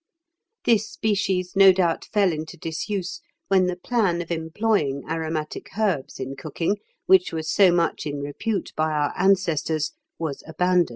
[0.65, 6.35] This species no doubt fell into disuse when the plan of employing aromatic herbs in
[6.35, 10.89] cooking, which was so much in repute by our ancestors, was abandoned.